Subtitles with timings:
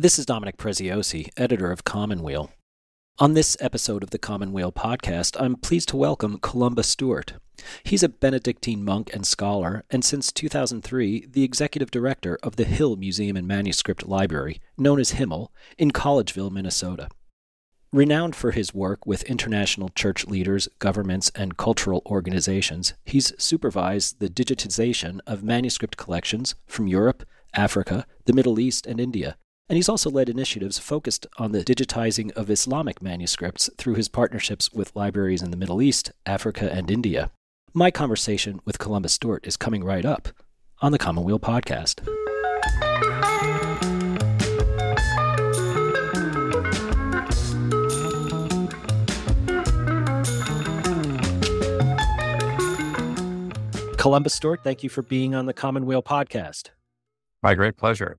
[0.00, 2.52] This is Dominic Preziosi, editor of Commonweal.
[3.18, 7.32] On this episode of the Commonweal podcast, I'm pleased to welcome Columba Stewart.
[7.82, 12.94] He's a Benedictine monk and scholar, and since 2003, the executive director of the Hill
[12.94, 17.08] Museum and Manuscript Library, known as Himmel, in Collegeville, Minnesota.
[17.92, 24.28] Renowned for his work with international church leaders, governments, and cultural organizations, he's supervised the
[24.28, 29.36] digitization of manuscript collections from Europe, Africa, the Middle East, and India.
[29.68, 34.72] And he's also led initiatives focused on the digitizing of Islamic manuscripts through his partnerships
[34.72, 37.30] with libraries in the Middle East, Africa, and India.
[37.74, 40.30] My conversation with Columba Stewart is coming right up
[40.80, 42.00] on the Commonweal podcast.
[53.98, 56.70] Columba Stewart, thank you for being on the Commonweal podcast.
[57.42, 58.16] My great pleasure.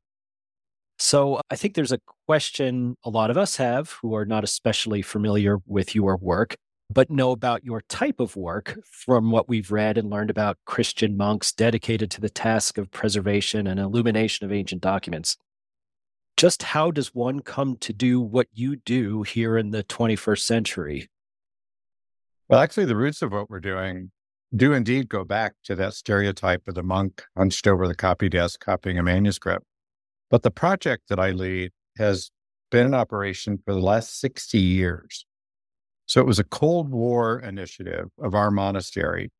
[1.01, 5.01] So, I think there's a question a lot of us have who are not especially
[5.01, 6.57] familiar with your work,
[6.91, 11.15] but know about your type of work from what we've read and learned about Christian
[11.15, 15.37] monks dedicated to the task of preservation and illumination of ancient documents.
[16.35, 21.09] Just how does one come to do what you do here in the 21st century?
[22.49, 24.11] Well, actually, the roots of what we're doing
[24.55, 28.59] do indeed go back to that stereotype of the monk hunched over the copy desk
[28.59, 29.65] copying a manuscript.
[30.29, 32.31] But the project that I lead has
[32.71, 35.25] been in operation for the last 60 years.
[36.05, 39.31] So it was a Cold War initiative of our monastery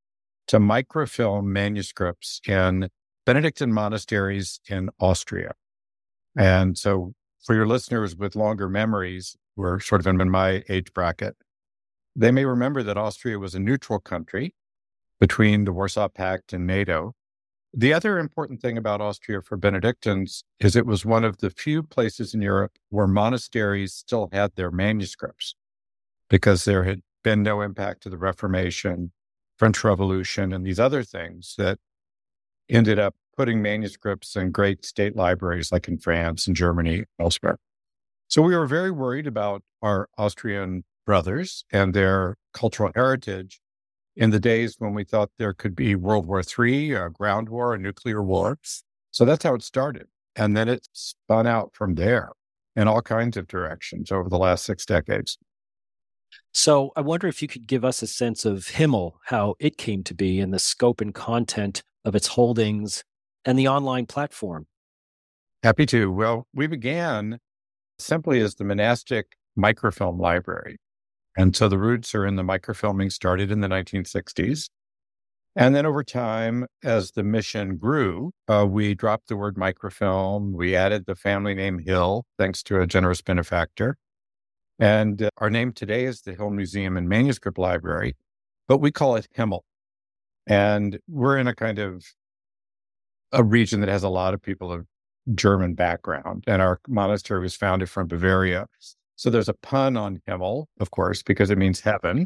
[0.48, 2.90] to microfilm manuscripts in
[3.26, 5.54] Benedictine monasteries in Austria.
[6.36, 7.14] And so
[7.46, 11.36] for your listeners with longer memories, who are sort of in my age bracket,
[12.16, 14.56] they may remember that Austria was a neutral country
[15.20, 17.14] between the Warsaw Pact and NATO.
[17.74, 21.84] The other important thing about Austria for Benedictines is it was one of the few
[21.84, 25.54] places in Europe where monasteries still had their manuscripts
[26.30, 29.12] because there had been no impact of the Reformation,
[29.58, 31.78] French Revolution, and these other things that
[32.70, 37.58] ended up putting manuscripts in great state libraries like in France and Germany, elsewhere.
[38.28, 43.60] So we were very worried about our Austrian brothers and their cultural heritage
[44.20, 47.74] in the days when we thought there could be World War III, a ground war,
[47.74, 48.60] a nuclear war.
[49.12, 50.08] So that's how it started.
[50.36, 52.32] And then it spun out from there
[52.76, 55.38] in all kinds of directions over the last six decades.
[56.54, 60.04] So I wonder if you could give us a sense of Himmel, how it came
[60.04, 63.06] to be, and the scope and content of its holdings
[63.46, 64.68] and the online platform.
[65.64, 66.12] Happy to.
[66.12, 67.40] Well, we began
[68.00, 70.78] simply as the monastic microfilm library.
[71.38, 74.70] And so the roots are in the microfilming started in the 1960s.
[75.56, 80.54] And then over time, as the mission grew, uh, we dropped the word microfilm.
[80.54, 83.98] We added the family name Hill, thanks to a generous benefactor.
[84.80, 88.16] And uh, our name today is the Hill Museum and Manuscript Library,
[88.68, 89.66] but we call it Himmel.
[90.48, 92.06] And we're in a kind of
[93.32, 94.86] a region that has a lot of people of
[95.36, 96.44] German background.
[96.48, 98.68] And our monastery was founded from Bavaria.
[99.20, 102.26] So there's a pun on Himmel, of course, because it means heaven.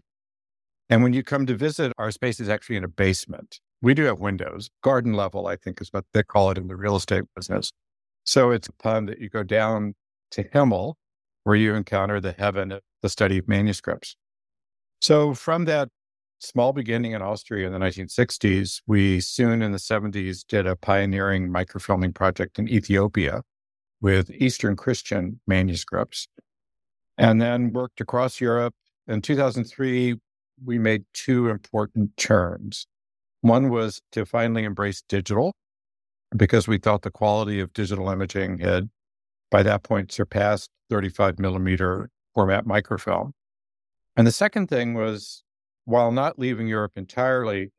[0.92, 3.60] And when you come to visit, our space is actually in a basement.
[3.82, 6.76] We do have windows, garden level, I think is what they call it in the
[6.76, 7.72] real estate business.
[8.26, 9.96] So it's a pun that you go down
[10.34, 10.94] to Himmel,
[11.46, 14.16] where you encounter the heaven of the study of manuscripts.
[15.02, 15.90] So from that
[16.38, 21.50] small beginning in Austria in the 1960s, we soon in the 70s did a pioneering
[21.50, 23.42] microfilming project in Ethiopia
[24.00, 26.28] with Eastern Christian manuscripts
[27.18, 28.74] and then worked across Europe.
[29.08, 30.16] In 2003,
[30.64, 32.88] we made two important turns.
[33.42, 35.54] One was to finally embrace digital
[36.36, 38.90] because we thought the quality of digital imaging had,
[39.52, 43.34] by that point, surpassed 35 millimeter format microfilm.
[44.16, 45.44] And the second thing was,
[45.86, 47.72] while not leaving Europe entirely,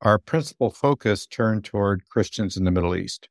[0.00, 3.28] our principal focus turned toward Christians in the Middle East.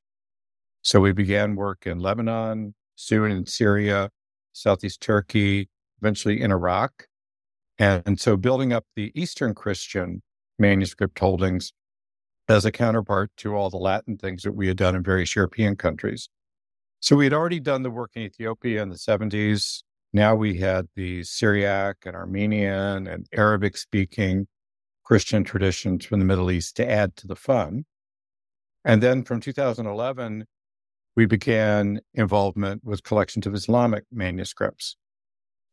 [0.82, 4.12] So we began work in Lebanon, soon in Syria,
[4.60, 5.70] Southeast Turkey,
[6.02, 7.08] eventually in Iraq.
[7.78, 10.22] And, so building up the Eastern Christian
[10.58, 11.72] manuscript holdings
[12.50, 15.76] as a counterpart to all the Latin things that we had done in various European
[15.76, 16.30] countries.
[17.00, 19.84] So we had already done the work in Ethiopia in the 70s.
[20.12, 24.48] Now we had the Syriac and Armenian and Arabic speaking
[25.06, 27.86] Christian traditions from the Middle East to add to the fun.
[28.84, 30.46] And then from 2011,
[31.20, 34.96] we began involvement with collections of Islamic manuscripts,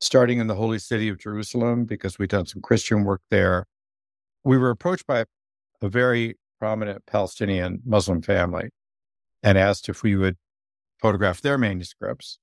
[0.01, 3.67] starting in the holy city of Jerusalem because we'd done some Christian work there.
[4.43, 5.25] We were approached by
[5.81, 8.71] a very prominent Palestinian Muslim family
[9.41, 10.37] and asked if we would
[11.01, 12.41] photograph their manuscripts.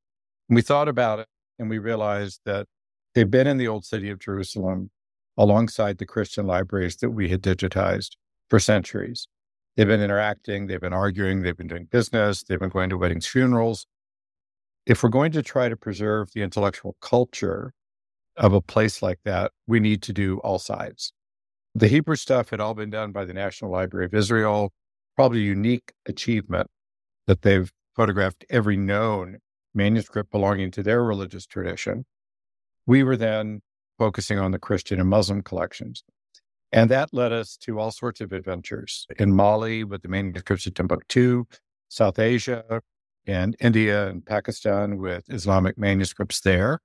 [0.47, 1.27] We thought about it
[1.59, 2.67] and we realized that
[3.15, 4.91] they've been in the old city of Jerusalem
[5.37, 8.11] alongside the Christian libraries that we had digitized
[8.49, 9.27] for centuries.
[9.75, 13.25] They've been interacting, they've been arguing, they've been doing business, they've been going to weddings,
[13.25, 13.87] funerals.
[14.85, 17.73] If we're going to try to preserve the intellectual culture
[18.37, 21.13] of a place like that, we need to do all sides.
[21.73, 24.71] The Hebrew stuff had all been done by the National Library of Israel,
[25.15, 26.67] probably a unique achievement
[27.25, 29.39] that they've photographed every known
[29.73, 32.05] manuscript belonging to their religious tradition.
[32.85, 33.61] We were then
[33.97, 36.03] focusing on the Christian and Muslim collections.
[36.73, 40.73] And that led us to all sorts of adventures in Mali with the manuscripts of
[40.73, 41.45] Timbuktu,
[41.87, 42.81] South Asia,
[43.27, 46.79] and India and Pakistan with Islamic manuscripts there.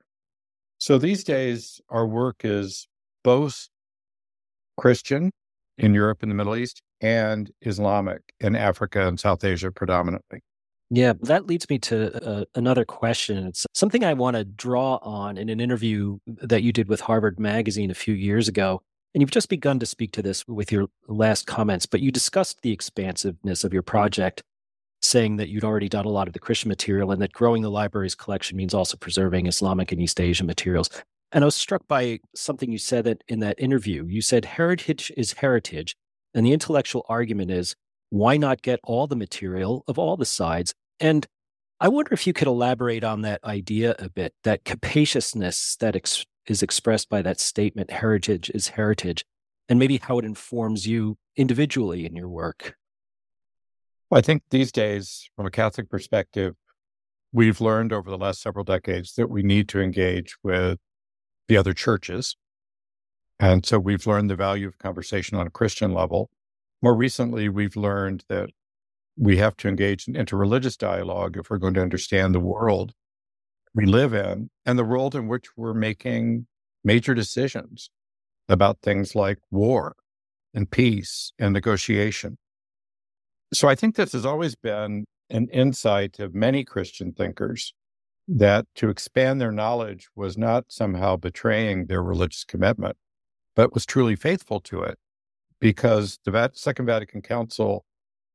[0.76, 2.87] So these days, our work is
[3.25, 3.70] both
[4.76, 5.32] Christian
[5.79, 10.43] in Europe and the Middle East and Islamic in Africa and South Asia predominantly.
[10.90, 13.46] Yeah, that leads me to uh, another question.
[13.46, 17.40] It's something I want to draw on in an interview that you did with Harvard
[17.40, 18.82] Magazine a few years ago.
[19.14, 22.60] And you've just begun to speak to this with your last comments, but you discussed
[22.62, 24.43] the expansiveness of your project,
[25.00, 27.70] saying that you'd already done a lot of the Christian material and that growing the
[27.70, 30.90] library's collection means also preserving Islamic and East Asian materials.
[31.32, 34.06] And I was struck by something you said that in that interview.
[34.06, 35.94] You said heritage is heritage,
[36.34, 37.76] and the intellectual argument is
[38.11, 40.75] why not get all the material of all the sides?
[41.00, 41.26] And
[41.81, 46.26] I wonder if you could elaborate on that idea a bit, that capaciousness that ex-
[46.50, 49.24] is expressed by that statement, heritage is heritage,
[49.68, 52.74] and maybe how it informs you individually in your work.
[54.10, 56.54] Well, I think these days, from a Catholic perspective,
[57.32, 60.78] we've learned over the last several decades that we need to engage with
[61.46, 62.36] the other churches.
[63.38, 66.30] And so we've learned the value of conversation on a Christian level.
[66.82, 68.50] More recently, we've learned that
[69.16, 72.92] we have to engage in interreligious dialogue if we're going to understand the world
[73.74, 76.46] we live in and the world in which we're making
[76.84, 77.90] major decisions
[78.48, 79.94] about things like war
[80.54, 82.38] and peace and negotiation.
[83.52, 87.74] So I think this has always been an insight of many Christian thinkers
[88.26, 92.96] that to expand their knowledge was not somehow betraying their religious commitment,
[93.54, 94.98] but was truly faithful to it
[95.60, 97.84] because the Second Vatican Council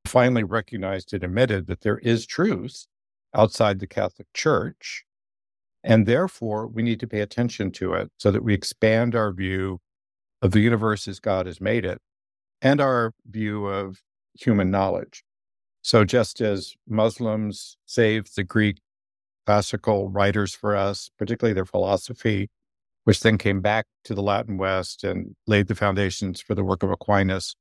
[0.04, 2.86] finally recognized and admitted that there is truth
[3.34, 5.04] outside the Catholic Church.
[5.84, 9.80] And therefore, we need to pay attention to it so that we expand our view
[10.40, 11.98] of the universe as God has made it
[12.62, 14.00] and our view of
[14.32, 15.22] human knowledge.
[15.82, 18.78] So, just as Muslims saved the Greek
[19.46, 22.48] classical writers for us, particularly their philosophy,
[23.04, 26.82] which then came back to the Latin West and laid the foundations for the work
[26.82, 27.54] of Aquinas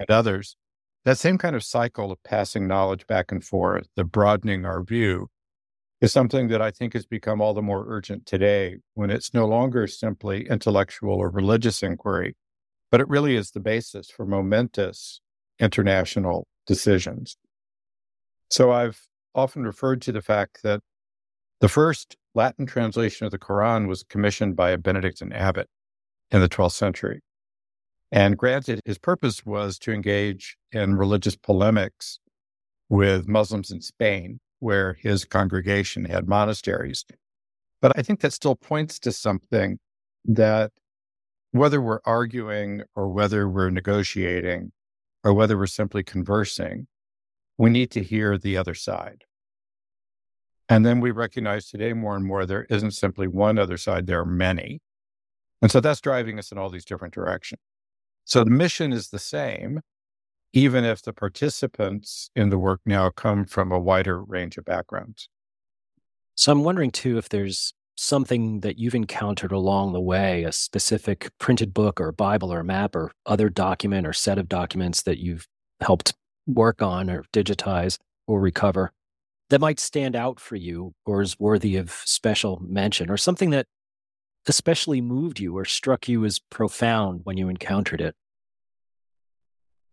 [0.00, 0.56] and others,
[1.04, 5.28] that same kind of cycle of passing knowledge back and forth, the broadening our view,
[6.00, 9.46] is something that I think has become all the more urgent today when it's no
[9.46, 12.36] longer simply intellectual or religious inquiry,
[12.90, 15.20] but it really is the basis for momentous
[15.58, 17.36] international decisions.
[18.50, 19.00] So I've
[19.34, 20.80] often referred to the fact that
[21.60, 25.68] the first Latin translation of the Quran was commissioned by a Benedictine abbot
[26.30, 27.20] in the 12th century.
[28.12, 32.20] And granted, his purpose was to engage in religious polemics
[32.88, 37.04] with Muslims in Spain, where his congregation had monasteries.
[37.80, 39.78] But I think that still points to something
[40.24, 40.72] that
[41.52, 44.72] whether we're arguing or whether we're negotiating
[45.24, 46.86] or whether we're simply conversing,
[47.56, 49.24] we need to hear the other side.
[50.68, 54.20] And then we recognize today more and more there isn't simply one other side, there
[54.20, 54.80] are many.
[55.62, 57.60] And so that's driving us in all these different directions.
[58.24, 59.80] So the mission is the same,
[60.52, 65.28] even if the participants in the work now come from a wider range of backgrounds.
[66.34, 71.30] So I'm wondering too if there's something that you've encountered along the way, a specific
[71.38, 75.48] printed book or Bible or map or other document or set of documents that you've
[75.80, 76.14] helped
[76.46, 78.92] work on or digitize or recover
[79.50, 83.66] that might stand out for you or is worthy of special mention or something that
[84.46, 88.14] especially moved you or struck you as profound when you encountered it?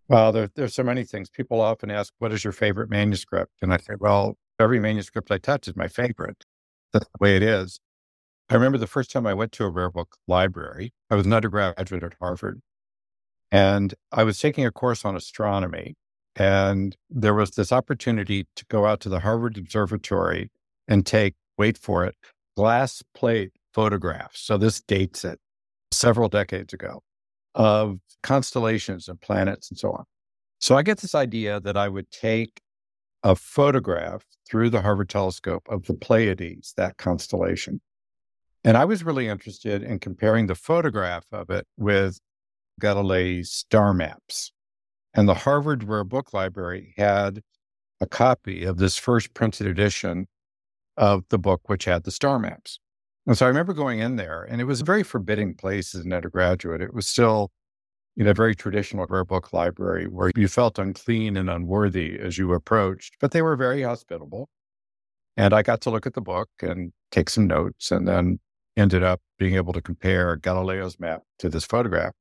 [0.07, 1.29] Well, there, there's so many things.
[1.29, 3.53] People often ask, what is your favorite manuscript?
[3.61, 6.45] And I say, well, every manuscript I touch is my favorite.
[6.93, 7.79] That's the way it is.
[8.49, 11.33] I remember the first time I went to a rare book library, I was an
[11.33, 12.61] undergraduate at Harvard.
[13.51, 15.95] And I was taking a course on astronomy.
[16.35, 20.51] And there was this opportunity to go out to the Harvard Observatory
[20.87, 22.15] and take, wait for it,
[22.55, 24.41] glass plate photographs.
[24.41, 25.39] So this dates it
[25.91, 27.01] several decades ago
[27.55, 30.03] of constellations and planets and so on.
[30.59, 32.61] So I get this idea that I would take
[33.23, 37.81] a photograph through the Harvard telescope of the Pleiades, that constellation.
[38.63, 42.19] And I was really interested in comparing the photograph of it with
[42.81, 44.51] Galilei's star maps.
[45.13, 47.41] And the Harvard Rare Book Library had
[48.01, 50.27] a copy of this first printed edition
[50.97, 52.79] of the book, which had the star maps.
[53.27, 56.05] And so I remember going in there, and it was a very forbidding place as
[56.05, 56.81] an undergraduate.
[56.81, 57.51] It was still,
[58.17, 62.53] in a very traditional rare book library where you felt unclean and unworthy as you
[62.53, 64.47] approached, but they were very hospitable.
[65.37, 68.39] And I got to look at the book and take some notes, and then
[68.77, 72.13] ended up being able to compare Galileo's map to this photograph.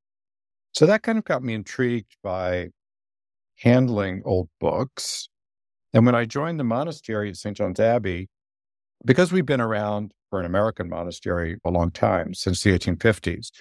[0.73, 2.70] So that kind of got me intrigued by
[3.58, 5.28] handling old books.
[5.92, 7.56] And when I joined the monastery at St.
[7.56, 8.28] John's Abbey,
[9.04, 13.53] because we've been around for an American monastery a long time, since the 1850s,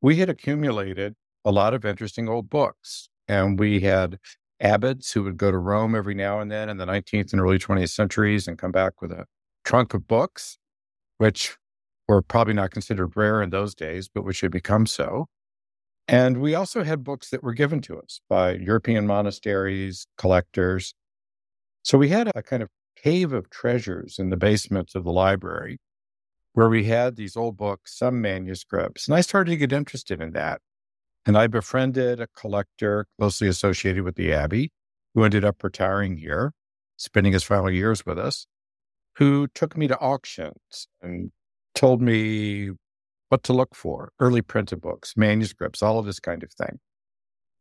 [0.00, 3.08] we had accumulated a lot of interesting old books.
[3.26, 4.18] And we had
[4.60, 7.58] abbots who would go to Rome every now and then in the 19th and early
[7.58, 9.24] 20th centuries and come back with a
[9.64, 10.58] trunk of books,
[11.18, 11.56] which
[12.06, 15.26] were probably not considered rare in those days, but which had become so.
[16.06, 20.94] And we also had books that were given to us by European monasteries, collectors.
[21.82, 25.80] So we had a kind of cave of treasures in the basement of the library
[26.54, 29.08] where we had these old books, some manuscripts.
[29.08, 30.60] And I started to get interested in that.
[31.24, 34.72] And I befriended a collector closely associated with the Abbey
[35.14, 36.52] who ended up retiring here,
[36.96, 38.46] spending his final years with us,
[39.16, 41.30] who took me to auctions and
[41.74, 42.70] told me
[43.28, 46.78] what to look for early printed books, manuscripts, all of this kind of thing.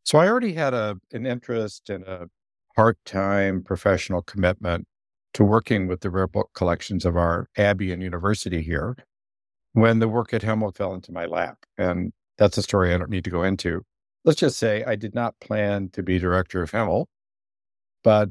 [0.03, 2.27] So I already had a, an interest and a
[2.75, 4.88] part time professional commitment
[5.33, 8.95] to working with the rare book collections of our Abbey and University here
[9.73, 11.57] when the work at Himmel fell into my lap.
[11.77, 13.83] And that's a story I don't need to go into.
[14.25, 17.07] Let's just say I did not plan to be director of Himmel,
[18.03, 18.29] but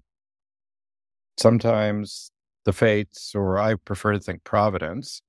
[1.38, 2.30] sometimes
[2.64, 5.22] the fates, or I prefer to think Providence,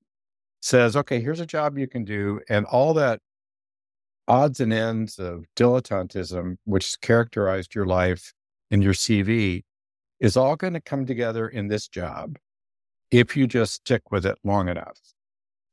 [0.60, 2.40] says, okay, here's a job you can do.
[2.48, 3.20] And all that
[4.28, 8.32] odds and ends of dilettantism, which characterized your life
[8.70, 9.62] in your CV,
[10.22, 12.38] is all going to come together in this job
[13.10, 14.98] if you just stick with it long enough.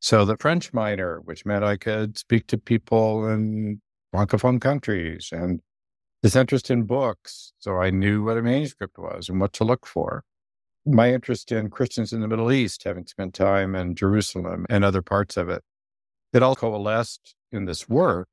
[0.01, 3.79] So the French minor, which meant I could speak to people in
[4.13, 5.61] francophone countries and
[6.21, 7.53] this interest in books.
[7.59, 10.25] So I knew what a manuscript was and what to look for
[10.85, 15.01] my interest in Christians in the Middle East, having spent time in Jerusalem and other
[15.01, 15.63] parts of it,
[16.33, 18.29] it all coalesced in this work.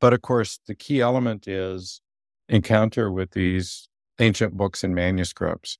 [0.00, 2.00] But of course, the key element is
[2.48, 3.88] encounter with these
[4.20, 5.78] ancient books and manuscripts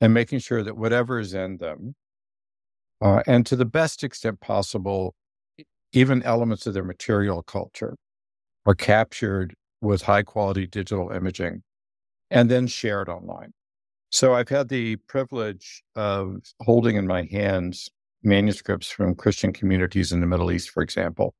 [0.00, 1.94] and making sure that whatever is in them,
[3.00, 5.14] uh, and to the best extent possible,
[5.92, 7.96] even elements of their material culture
[8.66, 11.62] are captured with high quality digital imaging
[12.30, 13.52] and then shared online.
[14.10, 17.88] So I've had the privilege of holding in my hands
[18.22, 21.34] manuscripts from Christian communities in the Middle East, for example,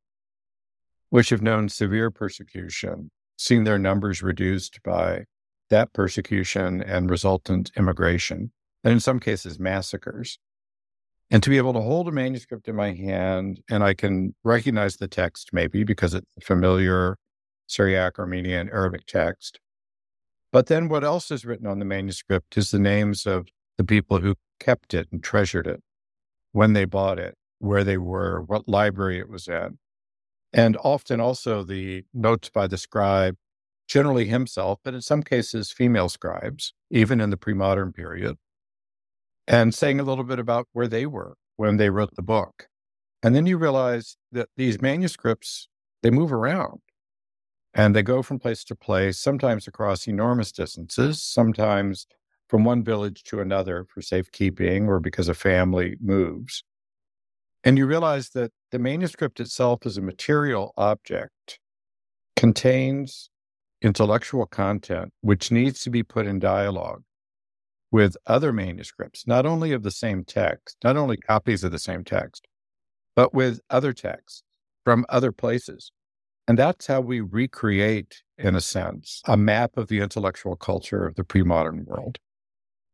[1.10, 5.24] which have known severe persecution, seeing their numbers reduced by
[5.70, 8.52] that persecution and resultant immigration,
[8.84, 10.38] and in some cases, massacres.
[11.30, 14.96] And to be able to hold a manuscript in my hand and I can recognize
[14.96, 17.18] the text maybe because it's a familiar
[17.66, 19.60] Syriac, Armenian, Arabic text,
[20.50, 24.20] but then what else is written on the manuscript is the names of the people
[24.20, 25.82] who kept it and treasured it,
[26.52, 29.78] when they bought it, where they were, what library it was in.
[30.52, 33.36] And often also the notes by the scribe,
[33.88, 38.36] generally himself, but in some cases, female scribes, even in the pre modern period,
[39.46, 42.68] and saying a little bit about where they were when they wrote the book.
[43.22, 45.68] And then you realize that these manuscripts,
[46.02, 46.80] they move around.
[47.74, 52.06] And they go from place to place, sometimes across enormous distances, sometimes
[52.48, 56.64] from one village to another for safekeeping or because a family moves.
[57.64, 61.58] And you realize that the manuscript itself as a material object
[62.36, 63.30] contains
[63.82, 67.02] intellectual content which needs to be put in dialogue
[67.90, 72.04] with other manuscripts, not only of the same text, not only copies of the same
[72.04, 72.46] text,
[73.14, 74.42] but with other texts
[74.84, 75.90] from other places.
[76.46, 81.14] And that's how we recreate, in a sense, a map of the intellectual culture of
[81.14, 82.18] the pre modern world.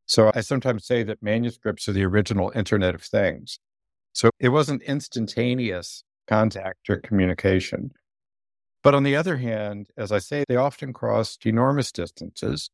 [0.06, 3.58] So I sometimes say that manuscripts are the original Internet of Things.
[4.12, 7.90] So it wasn't instantaneous contact or communication.
[8.84, 12.68] But on the other hand, as I say, they often crossed enormous distances.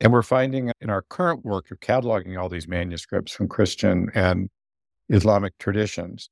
[0.00, 4.48] And we're finding in our current work of cataloging all these manuscripts from Christian and
[5.10, 6.30] Islamic traditions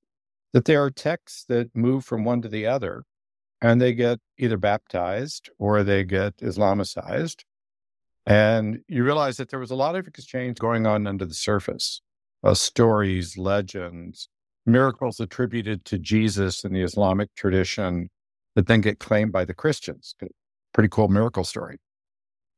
[0.53, 3.05] that there are texts that move from one to the other
[3.61, 7.45] and they get either baptized or they get Islamicized.
[8.27, 12.01] And you realize that there was a lot of exchange going on under the surface
[12.43, 14.29] uh, stories, legends,
[14.67, 18.11] miracles attributed to Jesus in the Islamic tradition
[18.55, 20.15] that then get claimed by the Christians.
[20.73, 21.79] Pretty cool miracle story.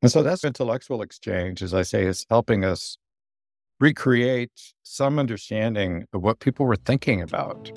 [0.03, 2.99] And so that's intellectual exchange, as I say, is helping us
[3.81, 7.71] recreate some understanding of what people were thinking about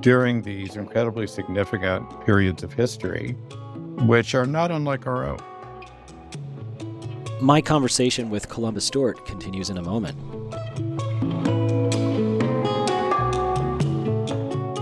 [0.00, 3.32] during these incredibly significant periods of history,
[4.06, 5.38] which are not unlike our own.
[7.40, 10.18] My conversation with Columba Stewart continues in a moment.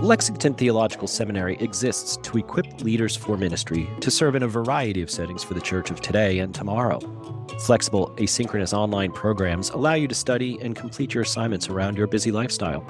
[0.03, 5.09] Lexington Theological Seminary exists to equip leaders for ministry to serve in a variety of
[5.09, 6.99] settings for the church of today and tomorrow.
[7.61, 12.33] Flexible, asynchronous online programs allow you to study and complete your assignments around your busy
[12.33, 12.85] lifestyle.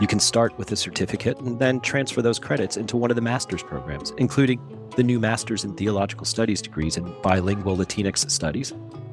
[0.00, 3.22] You can start with a certificate and then transfer those credits into one of the
[3.22, 4.60] master's programs, including
[4.96, 8.72] the new Master's in Theological Studies degrees in Bilingual Latinx Studies,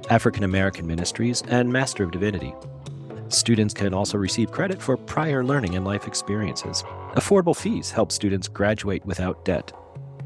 [0.09, 2.55] African American Ministries, and Master of Divinity.
[3.29, 6.83] Students can also receive credit for prior learning and life experiences.
[7.13, 9.71] Affordable fees help students graduate without debt.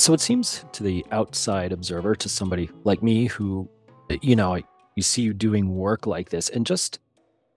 [0.00, 3.69] So it seems to the outside observer, to somebody like me who,
[4.23, 4.59] you know,
[4.97, 7.00] you see you doing work like this, and just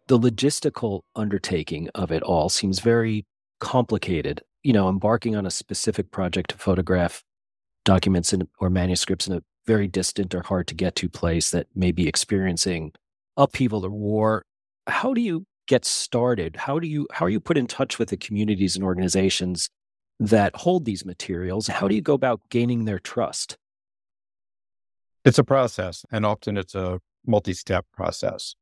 [0.08, 3.26] the logistical undertaking of it all seems very
[3.62, 4.42] complicated.
[4.62, 7.24] You know, embarking on a specific project to photograph
[7.86, 11.68] documents in, or manuscripts in a very distant or hard to get to place that
[11.74, 12.92] may be experiencing
[13.38, 14.44] upheaval or war.
[14.88, 16.58] How do you get started?
[16.58, 19.70] How do you how are you put in touch with the communities and organizations
[20.20, 21.68] that hold these materials.
[21.68, 23.58] How do you go about gaining their trust?
[25.26, 28.56] It's a process, and often it's a multi step process.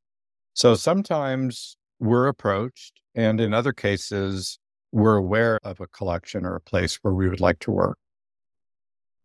[0.54, 4.60] So sometimes we're approached, and in other cases,
[4.92, 7.98] we're aware of a collection or a place where we would like to work.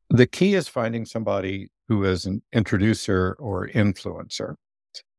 [0.08, 4.54] The key is finding somebody who is an introducer or influencer,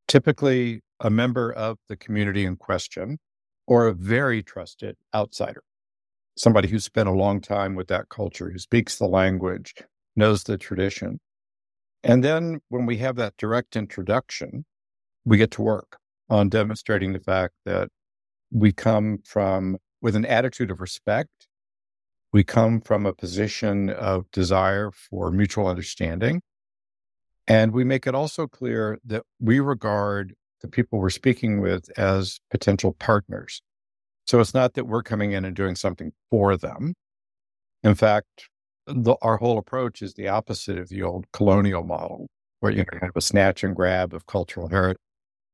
[0.07, 3.19] typically a member of the community in question
[3.67, 5.61] or a very trusted outsider
[6.37, 9.73] somebody who's spent a long time with that culture, who speaks the language,
[10.15, 11.19] knows the tradition.
[12.03, 14.65] And then when we have that direct introduction,
[15.25, 15.97] we get to work
[16.29, 17.89] on demonstrating the fact that
[18.51, 21.47] we come from with an attitude of respect.
[22.31, 26.41] We come from a position of desire for mutual understanding.
[27.47, 32.39] And we make it also clear that we regard the people we're speaking with as
[32.51, 33.61] potential partners
[34.27, 36.93] so it's not that we're coming in and doing something for them.
[37.83, 38.49] In fact,
[38.85, 42.27] the, our whole approach is the opposite of the old colonial model,
[42.59, 44.97] where you have a snatch and grab of cultural heritage,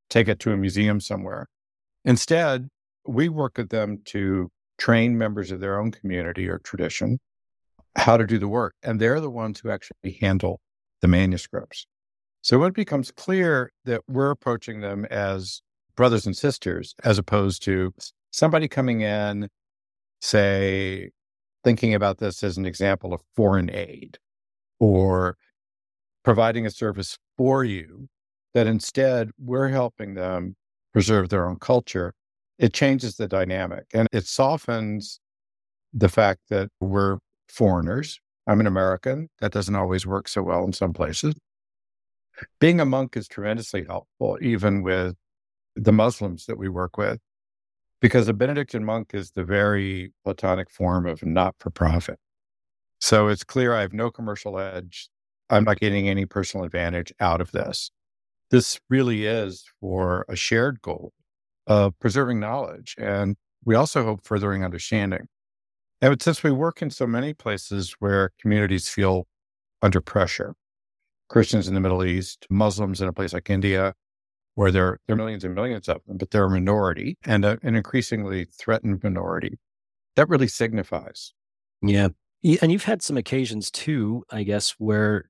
[0.10, 1.48] take it to a museum somewhere.
[2.06, 2.68] Instead,
[3.08, 7.20] we work with them to train members of their own community or tradition
[7.96, 8.74] how to do the work.
[8.82, 10.60] And they're the ones who actually handle
[11.02, 11.86] the manuscripts.
[12.42, 15.62] So when it becomes clear that we're approaching them as
[15.96, 17.94] brothers and sisters, as opposed to
[18.34, 19.48] somebody coming in,
[20.20, 21.12] say,
[21.64, 24.18] thinking about this as an example of foreign aid
[24.80, 25.38] or
[26.24, 28.10] providing a service for you,
[28.54, 30.56] that instead we're helping them
[30.92, 32.14] preserve their own culture,
[32.60, 35.20] it changes the dynamic and it softens
[35.94, 37.18] the fact that we're
[37.48, 38.20] foreigners.
[38.48, 39.30] I'm an American.
[39.40, 41.34] That doesn't always work so well in some places.
[42.60, 45.16] Being a monk is tremendously helpful, even with
[45.76, 47.20] the Muslims that we work with
[48.04, 52.20] because a Benedictine monk is the very Platonic form of not for profit.
[53.00, 55.08] So it's clear I have no commercial edge.
[55.50, 57.92] I'm not getting any personal advantage out of this.
[58.52, 61.14] This really is for a shared goal
[61.66, 62.94] of preserving knowledge.
[62.98, 65.30] And we also hope furthering understanding.
[66.02, 69.28] And since we work in so many places where communities feel
[69.82, 70.56] under pressure,
[71.30, 73.94] Christians in the Middle East, Muslims in a place like India,
[74.56, 77.58] where there, there are millions and millions of them, but they're a minority and a,
[77.64, 79.60] an increasingly threatened minority.
[80.16, 81.34] That really signifies.
[81.82, 82.10] Yeah.
[82.62, 85.30] And you've had some occasions too, I guess, where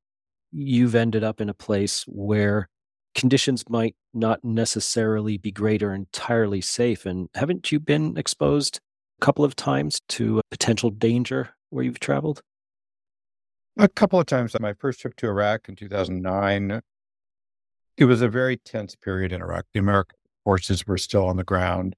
[0.51, 2.69] you've ended up in a place where
[3.15, 7.05] conditions might not necessarily be great or entirely safe.
[7.05, 8.79] And haven't you been exposed
[9.21, 12.41] a couple of times to potential danger where you've traveled?
[13.77, 14.55] A couple of times.
[14.59, 16.81] My first trip to Iraq in 2009,
[17.97, 19.65] It was a very tense period in Iraq.
[19.73, 21.95] The American forces were still on the ground.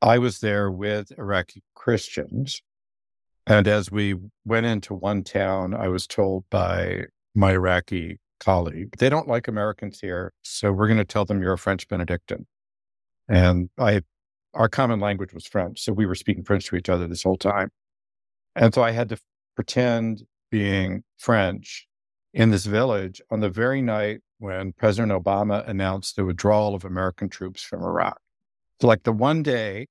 [0.00, 2.62] I was there with Iraqi Christians.
[3.46, 9.08] And as we went into one town, I was told by my Iraqi colleague, they
[9.08, 10.32] don't like Americans here.
[10.42, 12.46] So we're going to tell them you're a French Benedictine.
[13.28, 14.02] And I,
[14.54, 15.80] our common language was French.
[15.80, 17.70] So we were speaking French to each other this whole time.
[18.56, 19.18] And so I had to
[19.54, 21.86] pretend being French
[22.34, 27.28] in this village on the very night when President Obama announced the withdrawal of American
[27.28, 28.18] troops from Iraq.
[28.80, 29.86] So, like the one day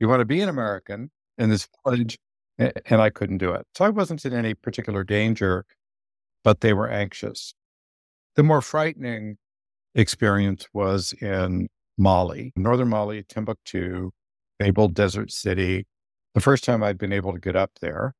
[0.00, 2.18] you want to be an American in this village,
[2.58, 3.66] and I couldn't do it.
[3.74, 5.64] So I wasn't in any particular danger,
[6.44, 7.54] but they were anxious.
[8.36, 9.36] The more frightening
[9.94, 11.68] experience was in
[11.98, 14.10] Mali, northern Mali, Timbuktu,
[14.58, 15.86] fabled desert city.
[16.34, 18.14] The first time I'd been able to get up there.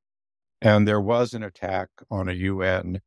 [0.61, 3.01] And there was an attack on a UN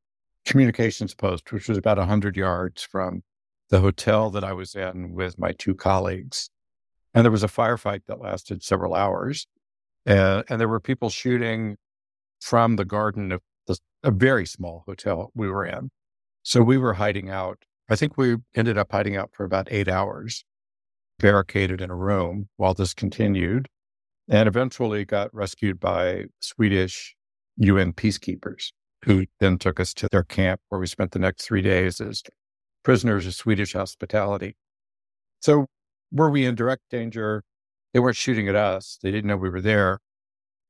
[0.45, 3.23] communications post, which was about 100 yards from
[3.69, 6.49] the hotel that I was in with my two colleagues.
[7.13, 9.47] And there was a firefight that lasted several hours.
[10.08, 11.77] Uh, and there were people shooting
[12.39, 15.89] from the garden of the, a very small hotel we were in.
[16.43, 17.63] So we were hiding out.
[17.89, 20.43] I think we ended up hiding out for about eight hours,
[21.19, 23.67] barricaded in a room while this continued,
[24.29, 27.15] and eventually got rescued by Swedish
[27.58, 28.71] UN peacekeepers
[29.05, 32.23] who then took us to their camp where we spent the next three days as
[32.83, 34.55] prisoners of Swedish hospitality.
[35.41, 35.67] So,
[36.11, 37.43] were we in direct danger?
[37.93, 39.99] They weren't shooting at us, they didn't know we were there.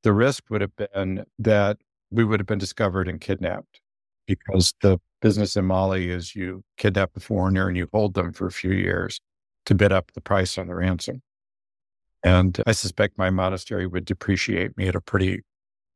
[0.02, 1.78] The risk would have been that
[2.10, 3.80] we would have been discovered and kidnapped
[4.26, 8.46] because the business in Mali is you kidnap a foreigner and you hold them for
[8.46, 9.18] a few years
[9.64, 11.22] to bid up the price on the ransom.
[12.22, 15.40] And I suspect my monastery would depreciate me at a pretty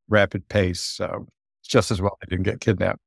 [0.09, 0.81] rapid pace.
[0.81, 1.27] So
[1.71, 2.99] just as well I didn't get kidnapped.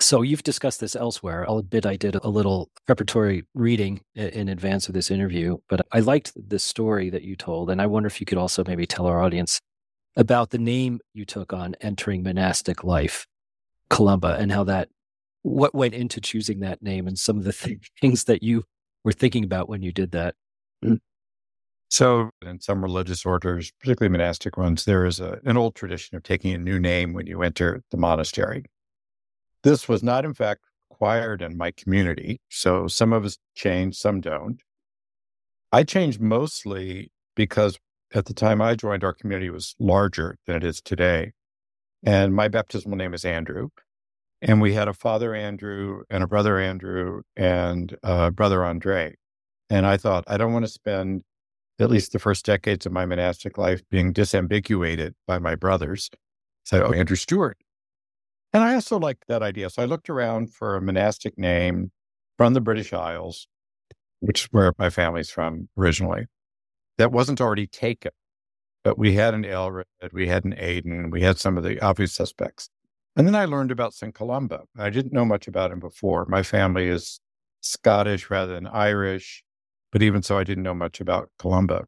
[0.00, 1.44] So you've discussed this elsewhere.
[1.46, 6.00] I'll admit I did a little preparatory reading in advance of this interview, but I
[6.00, 7.68] liked the story that you told.
[7.68, 9.60] And I wonder if you could also maybe tell our audience
[10.16, 13.26] about the name you took on entering monastic life,
[13.90, 14.88] Columba, and how that,
[15.42, 18.64] what went into choosing that name and some of the th- things that you
[19.04, 20.34] were thinking about when you did that.
[20.82, 21.00] Mm.
[21.92, 26.22] So, in some religious orders, particularly monastic ones, there is a, an old tradition of
[26.22, 28.64] taking a new name when you enter the monastery.
[29.62, 32.40] This was not, in fact, required in my community.
[32.48, 34.62] So, some of us change, some don't.
[35.70, 37.78] I changed mostly because
[38.14, 41.32] at the time I joined, our community was larger than it is today.
[42.02, 43.68] And my baptismal name is Andrew.
[44.40, 49.16] And we had a father Andrew and a brother Andrew and a brother Andre.
[49.68, 51.24] And I thought, I don't want to spend
[51.82, 56.10] at least the first decades of my monastic life being disambiguated by my brothers.
[56.64, 57.58] So, oh, Andrew Stewart.
[58.52, 59.70] And I also liked that idea.
[59.70, 61.90] So I looked around for a monastic name
[62.36, 63.48] from the British Isles,
[64.20, 66.26] which is where my family's from originally,
[66.98, 68.12] that wasn't already taken.
[68.84, 72.12] But we had an Aelred, we had an Aidan, we had some of the obvious
[72.12, 72.68] suspects.
[73.14, 74.14] And then I learned about St.
[74.14, 74.62] Columba.
[74.76, 76.26] I didn't know much about him before.
[76.26, 77.20] My family is
[77.60, 79.44] Scottish rather than Irish.
[79.92, 81.84] But even so, I didn't know much about Columba.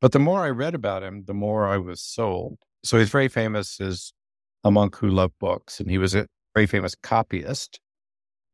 [0.00, 2.58] But the more I read about him, the more I was sold.
[2.84, 4.12] So he's very famous as
[4.64, 7.80] a monk who loved books, and he was a very famous copyist.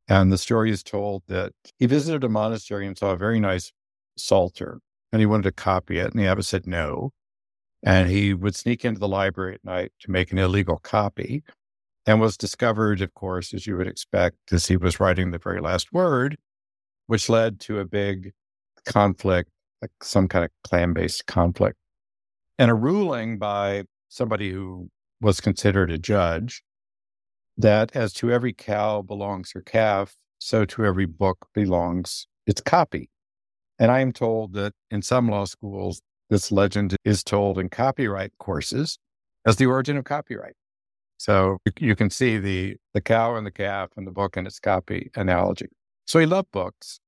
[0.09, 3.73] And the story is told that he visited a monastery and saw a very nice
[4.17, 6.13] psalter, and he wanted to copy it.
[6.13, 7.13] And the abbot said no.
[7.83, 11.43] And he would sneak into the library at night to make an illegal copy
[12.07, 15.61] and was discovered, of course, as you would expect, as he was writing the very
[15.61, 16.37] last word,
[17.07, 18.33] which led to a big
[18.85, 21.77] conflict, like some kind of clan based conflict,
[22.59, 24.89] and a ruling by somebody who
[25.21, 26.63] was considered a judge
[27.57, 33.09] that as to every cow belongs her calf, so to every book belongs its copy.
[33.79, 38.33] And I am told that in some law schools, this legend is told in copyright
[38.39, 38.99] courses
[39.47, 40.55] as the origin of copyright.
[41.19, 44.59] So you can see the, the cow and the calf and the book and its
[44.59, 45.69] copy analogy.
[46.05, 46.99] So he loved books.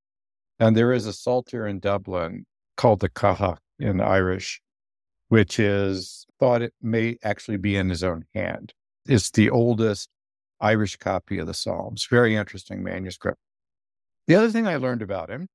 [0.59, 4.61] And there is a psalter in Dublin called the Cathach in Irish,
[5.29, 8.73] which is thought it may actually be in his own hand.
[9.07, 10.09] It's the oldest
[10.61, 12.07] Irish copy of the Psalms.
[12.09, 13.39] Very interesting manuscript.
[14.27, 15.49] The other thing I learned about him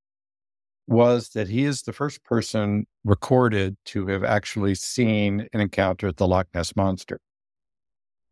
[0.86, 6.28] was that he is the first person recorded to have actually seen and encountered the
[6.28, 7.20] Loch Ness monster.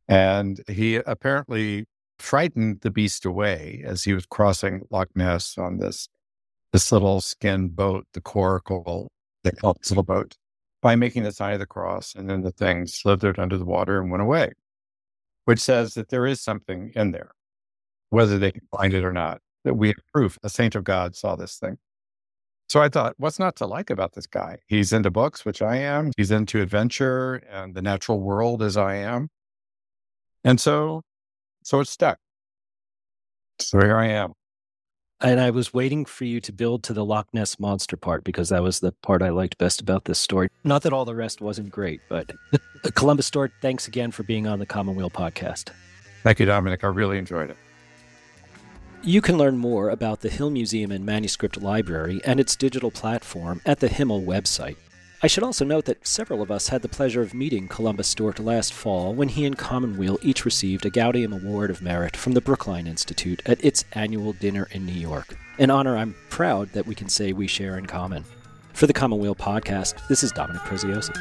[0.07, 1.85] And he apparently
[2.19, 6.07] frightened the beast away as he was crossing Loch Ness on this
[6.77, 9.07] this little skin boat, the coracle,
[9.43, 10.35] they call this little boat,
[10.79, 12.13] by making the sign of the cross.
[12.13, 14.51] And then the thing slithered under the water and went away,
[15.45, 17.31] which says that there is something in there,
[18.11, 19.41] whether they can find it or not.
[19.67, 21.77] that we have proof a saint of God saw this thing.
[22.69, 24.57] So I thought, what's not to like about this guy?
[24.67, 26.11] He's into books, which I am.
[26.17, 29.29] He's into adventure and the natural world as I am.
[30.43, 31.01] And so,
[31.63, 32.17] so it stuck.
[33.59, 34.33] So here I am.
[35.19, 38.49] And I was waiting for you to build to the Loch Ness monster part because
[38.49, 40.49] that was the part I liked best about this story.
[40.63, 42.31] Not that all the rest wasn't great, but
[42.93, 45.71] Columba Stewart, thanks again for being on the Commonweal podcast.
[46.21, 46.83] Thank you, Dominic.
[46.83, 47.57] I really enjoyed it.
[49.01, 53.61] You can learn more about the Hill Museum and Manuscript Library and its digital platform
[53.65, 54.75] at the Himmel website.
[55.19, 58.37] I should also note that several of us had the pleasure of meeting Columba Stewart
[58.37, 62.41] last fall when he and Commonweal each received a Gaudium Award of Merit from the
[62.41, 66.93] Brookline Institute at its annual dinner in New York, an honor I'm proud that we
[66.93, 68.25] can say we share in common.
[68.73, 71.15] For the Commonweal podcast, this is Dominic Preziosi.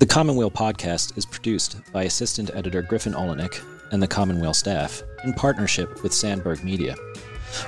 [0.00, 5.32] The Commonweal podcast is produced by assistant editor Griffin Oleynick and the Commonweal staff in
[5.34, 6.96] partnership with Sandberg Media.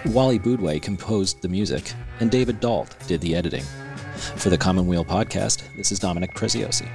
[0.07, 3.65] Wally Boudway composed the music, and David Dalt did the editing.
[4.37, 6.89] For the Commonweal podcast, this is Dominic Preziosi.